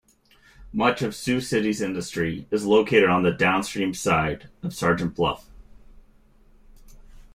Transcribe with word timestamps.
Much 0.73 1.03
of 1.03 1.13
Sioux 1.13 1.39
City's 1.39 1.79
industry 1.79 2.47
is 2.49 2.65
located 2.65 3.07
on 3.07 3.21
the 3.21 3.31
downstream 3.31 3.93
side 3.93 4.49
of 4.63 4.73
Sergeant 4.73 5.13
Bluff. 5.13 5.47